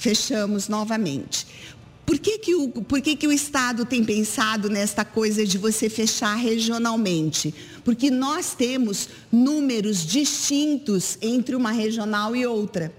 fechamos 0.00 0.66
novamente. 0.66 1.46
Por 2.10 2.18
que, 2.18 2.38
que, 2.38 2.56
o, 2.56 2.68
por 2.68 3.00
que, 3.00 3.14
que 3.14 3.28
o 3.28 3.32
Estado 3.32 3.84
tem 3.84 4.02
pensado 4.02 4.68
nesta 4.68 5.04
coisa 5.04 5.46
de 5.46 5.56
você 5.56 5.88
fechar 5.88 6.34
regionalmente? 6.34 7.54
Porque 7.84 8.10
nós 8.10 8.52
temos 8.52 9.08
números 9.30 10.04
distintos 10.04 11.16
entre 11.22 11.54
uma 11.54 11.70
regional 11.70 12.34
e 12.34 12.44
outra. 12.44 12.92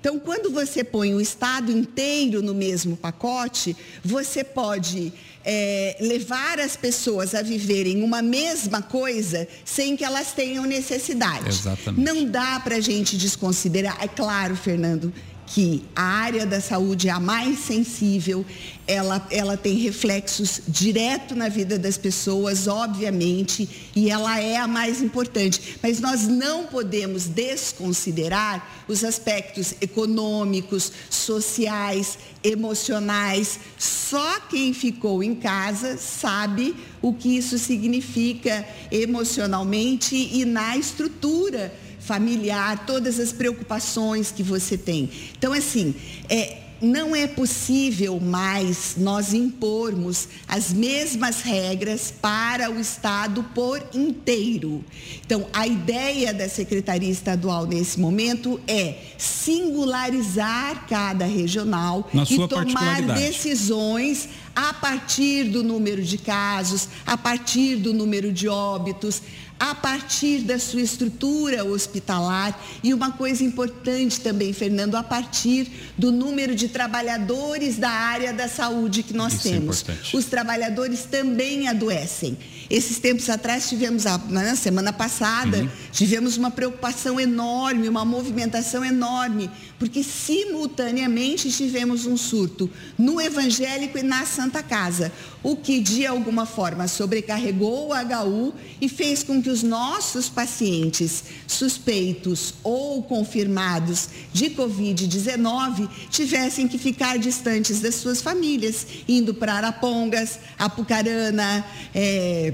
Então, 0.00 0.18
quando 0.18 0.50
você 0.50 0.82
põe 0.82 1.14
o 1.14 1.20
Estado 1.20 1.70
inteiro 1.70 2.42
no 2.42 2.52
mesmo 2.52 2.96
pacote, 2.96 3.76
você 4.04 4.42
pode 4.42 5.12
é, 5.44 5.96
levar 6.00 6.58
as 6.58 6.74
pessoas 6.74 7.36
a 7.36 7.42
viverem 7.42 8.02
uma 8.02 8.20
mesma 8.20 8.82
coisa 8.82 9.46
sem 9.64 9.96
que 9.96 10.02
elas 10.02 10.32
tenham 10.32 10.64
necessidade. 10.64 11.48
Exatamente. 11.48 12.04
Não 12.04 12.24
dá 12.24 12.58
para 12.58 12.76
a 12.76 12.80
gente 12.80 13.16
desconsiderar. 13.16 13.96
É 14.02 14.08
claro, 14.08 14.56
Fernando, 14.56 15.12
que 15.52 15.82
a 15.96 16.02
área 16.02 16.46
da 16.46 16.60
saúde 16.60 17.08
é 17.08 17.10
a 17.10 17.18
mais 17.18 17.58
sensível, 17.58 18.46
ela, 18.86 19.26
ela 19.32 19.56
tem 19.56 19.78
reflexos 19.78 20.62
direto 20.68 21.34
na 21.34 21.48
vida 21.48 21.76
das 21.76 21.98
pessoas, 21.98 22.68
obviamente, 22.68 23.68
e 23.94 24.08
ela 24.10 24.38
é 24.38 24.56
a 24.56 24.68
mais 24.68 25.02
importante. 25.02 25.76
Mas 25.82 25.98
nós 25.98 26.28
não 26.28 26.66
podemos 26.66 27.26
desconsiderar 27.26 28.84
os 28.86 29.02
aspectos 29.02 29.74
econômicos, 29.80 30.92
sociais, 31.10 32.16
emocionais. 32.44 33.58
Só 33.76 34.38
quem 34.48 34.72
ficou 34.72 35.20
em 35.20 35.34
casa 35.34 35.98
sabe 35.98 36.76
o 37.02 37.12
que 37.12 37.36
isso 37.36 37.58
significa 37.58 38.64
emocionalmente 38.92 40.14
e 40.14 40.44
na 40.44 40.76
estrutura 40.76 41.72
familiar, 42.00 42.84
todas 42.86 43.20
as 43.20 43.32
preocupações 43.32 44.32
que 44.32 44.42
você 44.42 44.76
tem. 44.76 45.10
Então, 45.36 45.52
assim, 45.52 45.94
é, 46.28 46.58
não 46.80 47.14
é 47.14 47.26
possível 47.26 48.18
mais 48.18 48.94
nós 48.96 49.34
impormos 49.34 50.28
as 50.48 50.72
mesmas 50.72 51.42
regras 51.42 52.12
para 52.22 52.70
o 52.70 52.80
Estado 52.80 53.44
por 53.54 53.84
inteiro. 53.92 54.82
Então, 55.24 55.46
a 55.52 55.66
ideia 55.66 56.32
da 56.32 56.48
Secretaria 56.48 57.10
Estadual 57.10 57.66
nesse 57.66 58.00
momento 58.00 58.58
é 58.66 58.96
singularizar 59.18 60.86
cada 60.88 61.26
regional 61.26 62.08
e 62.30 62.48
tomar 62.48 63.02
decisões 63.02 64.28
a 64.56 64.72
partir 64.72 65.44
do 65.44 65.62
número 65.62 66.02
de 66.02 66.18
casos, 66.18 66.88
a 67.06 67.16
partir 67.16 67.76
do 67.76 67.92
número 67.92 68.32
de 68.32 68.48
óbitos, 68.48 69.22
a 69.60 69.74
partir 69.74 70.38
da 70.38 70.58
sua 70.58 70.80
estrutura 70.80 71.62
hospitalar 71.66 72.58
e 72.82 72.94
uma 72.94 73.12
coisa 73.12 73.44
importante 73.44 74.18
também, 74.18 74.54
Fernando, 74.54 74.94
a 74.94 75.02
partir 75.02 75.70
do 75.98 76.10
número 76.10 76.54
de 76.54 76.68
trabalhadores 76.68 77.76
da 77.76 77.90
área 77.90 78.32
da 78.32 78.48
saúde 78.48 79.02
que 79.02 79.12
nós 79.12 79.34
Isso 79.34 79.48
é 79.48 79.50
temos. 79.50 79.84
É 79.86 80.16
Os 80.16 80.24
trabalhadores 80.24 81.04
também 81.04 81.68
adoecem. 81.68 82.38
Esses 82.70 82.98
tempos 82.98 83.28
atrás 83.28 83.68
tivemos, 83.68 84.06
a, 84.06 84.16
na 84.30 84.56
semana 84.56 84.94
passada, 84.94 85.58
uhum. 85.58 85.68
tivemos 85.92 86.38
uma 86.38 86.50
preocupação 86.50 87.20
enorme, 87.20 87.86
uma 87.86 88.04
movimentação 88.04 88.82
enorme, 88.82 89.50
porque 89.80 90.04
simultaneamente 90.04 91.50
tivemos 91.50 92.04
um 92.04 92.14
surto 92.14 92.70
no 92.98 93.18
evangélico 93.18 93.96
e 93.96 94.02
na 94.02 94.26
Santa 94.26 94.62
Casa, 94.62 95.10
o 95.42 95.56
que 95.56 95.80
de 95.80 96.06
alguma 96.06 96.44
forma 96.44 96.86
sobrecarregou 96.86 97.88
o 97.88 97.94
HU 97.94 98.54
e 98.78 98.90
fez 98.90 99.22
com 99.22 99.42
que 99.42 99.48
os 99.48 99.62
nossos 99.62 100.28
pacientes 100.28 101.24
suspeitos 101.46 102.52
ou 102.62 103.02
confirmados 103.02 104.10
de 104.34 104.50
Covid-19 104.50 105.88
tivessem 106.10 106.68
que 106.68 106.76
ficar 106.76 107.18
distantes 107.18 107.80
das 107.80 107.94
suas 107.94 108.20
famílias, 108.20 108.86
indo 109.08 109.32
para 109.32 109.54
Arapongas, 109.54 110.38
Apucarana, 110.58 111.64
é, 111.94 112.52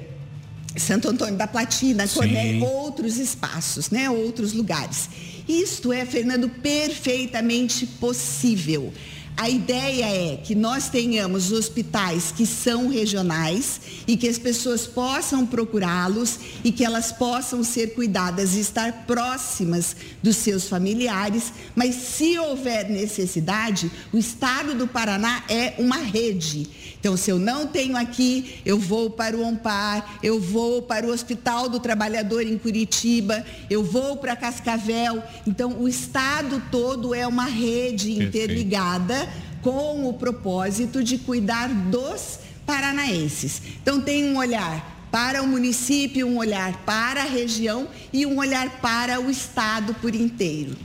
Santo 0.76 1.08
Antônio 1.08 1.34
da 1.34 1.48
Platina, 1.48 2.06
Corné, 2.06 2.60
outros 2.62 3.16
espaços, 3.16 3.90
né, 3.90 4.08
outros 4.08 4.52
lugares. 4.52 5.08
Isto 5.48 5.92
é, 5.92 6.04
Fernando, 6.04 6.48
perfeitamente 6.48 7.86
possível. 7.86 8.92
A 9.38 9.50
ideia 9.50 10.06
é 10.06 10.36
que 10.38 10.54
nós 10.54 10.88
tenhamos 10.88 11.52
hospitais 11.52 12.32
que 12.34 12.46
são 12.46 12.88
regionais 12.88 13.82
e 14.06 14.16
que 14.16 14.26
as 14.26 14.38
pessoas 14.38 14.86
possam 14.86 15.46
procurá-los 15.46 16.38
e 16.64 16.72
que 16.72 16.82
elas 16.82 17.12
possam 17.12 17.62
ser 17.62 17.88
cuidadas 17.88 18.54
e 18.54 18.60
estar 18.60 19.04
próximas 19.06 19.94
dos 20.22 20.36
seus 20.36 20.66
familiares, 20.70 21.52
mas 21.74 21.94
se 21.96 22.38
houver 22.38 22.88
necessidade, 22.88 23.90
o 24.10 24.16
estado 24.16 24.74
do 24.74 24.88
Paraná 24.88 25.44
é 25.50 25.74
uma 25.78 25.98
rede. 25.98 26.70
Então, 26.98 27.14
se 27.14 27.30
eu 27.30 27.38
não 27.38 27.66
tenho 27.66 27.96
aqui, 27.96 28.60
eu 28.64 28.78
vou 28.78 29.10
para 29.10 29.36
o 29.36 29.42
Ompar, 29.44 30.18
eu 30.22 30.40
vou 30.40 30.82
para 30.82 31.06
o 31.06 31.10
Hospital 31.10 31.68
do 31.68 31.78
Trabalhador 31.78 32.42
em 32.42 32.56
Curitiba, 32.56 33.44
eu 33.68 33.84
vou 33.84 34.16
para 34.16 34.34
Cascavel. 34.34 35.22
Então, 35.46 35.76
o 35.78 35.86
estado 35.86 36.60
todo 36.70 37.14
é 37.14 37.26
uma 37.26 37.44
rede 37.44 38.10
interligada 38.10 39.25
com 39.66 40.08
o 40.08 40.12
propósito 40.12 41.02
de 41.02 41.18
cuidar 41.18 41.68
dos 41.68 42.38
paranaenses. 42.64 43.60
Então, 43.82 44.00
tem 44.00 44.30
um 44.30 44.36
olhar 44.36 45.08
para 45.10 45.42
o 45.42 45.46
município, 45.48 46.24
um 46.24 46.38
olhar 46.38 46.84
para 46.84 47.22
a 47.22 47.26
região 47.26 47.88
e 48.12 48.24
um 48.24 48.38
olhar 48.38 48.80
para 48.80 49.20
o 49.20 49.28
estado 49.28 49.92
por 49.94 50.14
inteiro. 50.14 50.76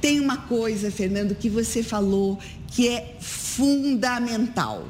Tem 0.00 0.18
uma 0.18 0.38
coisa, 0.38 0.90
Fernando, 0.90 1.34
que 1.34 1.50
você 1.50 1.82
falou 1.82 2.38
que 2.68 2.88
é 2.88 3.16
fundamental. 3.20 4.88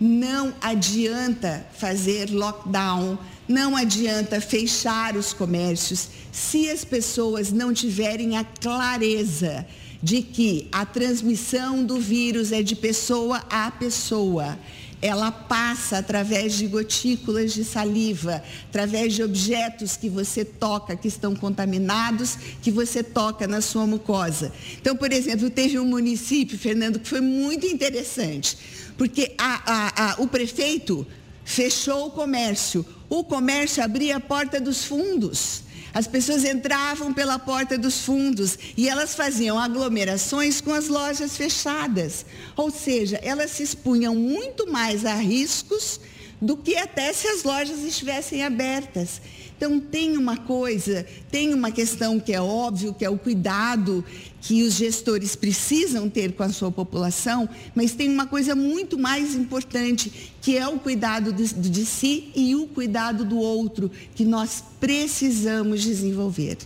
Não 0.00 0.54
adianta 0.62 1.66
fazer 1.76 2.30
lockdown, 2.30 3.18
não 3.46 3.76
adianta 3.76 4.40
fechar 4.40 5.16
os 5.16 5.34
comércios 5.34 6.08
se 6.32 6.70
as 6.70 6.82
pessoas 6.82 7.52
não 7.52 7.74
tiverem 7.74 8.38
a 8.38 8.44
clareza 8.44 9.66
de 10.02 10.22
que 10.22 10.68
a 10.70 10.86
transmissão 10.86 11.84
do 11.84 12.00
vírus 12.00 12.52
é 12.52 12.62
de 12.62 12.76
pessoa 12.76 13.42
a 13.50 13.70
pessoa. 13.70 14.58
Ela 15.00 15.30
passa 15.30 15.98
através 15.98 16.54
de 16.54 16.66
gotículas 16.66 17.52
de 17.52 17.64
saliva, 17.64 18.42
através 18.68 19.14
de 19.14 19.22
objetos 19.22 19.96
que 19.96 20.08
você 20.08 20.44
toca, 20.44 20.96
que 20.96 21.06
estão 21.06 21.36
contaminados, 21.36 22.36
que 22.60 22.70
você 22.70 23.02
toca 23.02 23.46
na 23.46 23.60
sua 23.60 23.86
mucosa. 23.86 24.52
Então, 24.80 24.96
por 24.96 25.12
exemplo, 25.12 25.48
teve 25.50 25.78
um 25.78 25.84
município, 25.84 26.58
Fernando, 26.58 26.98
que 26.98 27.08
foi 27.08 27.20
muito 27.20 27.64
interessante, 27.64 28.58
porque 28.96 29.34
a, 29.38 29.62
a, 29.64 30.12
a, 30.12 30.22
o 30.22 30.26
prefeito 30.26 31.06
fechou 31.44 32.08
o 32.08 32.10
comércio. 32.10 32.84
O 33.08 33.22
comércio 33.22 33.82
abria 33.82 34.16
a 34.16 34.20
porta 34.20 34.60
dos 34.60 34.84
fundos. 34.84 35.62
As 35.92 36.06
pessoas 36.06 36.44
entravam 36.44 37.12
pela 37.12 37.38
porta 37.38 37.78
dos 37.78 38.00
fundos 38.00 38.58
e 38.76 38.88
elas 38.88 39.14
faziam 39.14 39.58
aglomerações 39.58 40.60
com 40.60 40.72
as 40.72 40.88
lojas 40.88 41.36
fechadas. 41.36 42.26
Ou 42.56 42.70
seja, 42.70 43.18
elas 43.22 43.52
se 43.52 43.62
expunham 43.62 44.14
muito 44.14 44.70
mais 44.70 45.04
a 45.04 45.14
riscos 45.14 46.00
do 46.40 46.56
que 46.56 46.76
até 46.76 47.12
se 47.12 47.26
as 47.26 47.42
lojas 47.42 47.80
estivessem 47.80 48.44
abertas. 48.44 49.20
Então, 49.56 49.80
tem 49.80 50.16
uma 50.16 50.36
coisa, 50.36 51.04
tem 51.32 51.52
uma 51.52 51.72
questão 51.72 52.20
que 52.20 52.32
é 52.32 52.40
óbvio, 52.40 52.94
que 52.94 53.04
é 53.04 53.10
o 53.10 53.18
cuidado 53.18 54.04
que 54.40 54.62
os 54.62 54.74
gestores 54.74 55.34
precisam 55.34 56.08
ter 56.08 56.32
com 56.32 56.42
a 56.42 56.48
sua 56.48 56.70
população, 56.70 57.48
mas 57.74 57.92
tem 57.92 58.08
uma 58.08 58.26
coisa 58.26 58.54
muito 58.54 58.98
mais 58.98 59.34
importante, 59.34 60.32
que 60.40 60.56
é 60.56 60.66
o 60.66 60.78
cuidado 60.78 61.32
de, 61.32 61.52
de 61.54 61.84
si 61.84 62.30
e 62.34 62.54
o 62.54 62.66
cuidado 62.66 63.24
do 63.24 63.38
outro, 63.38 63.90
que 64.14 64.24
nós 64.24 64.62
precisamos 64.80 65.82
desenvolver. 65.82 66.58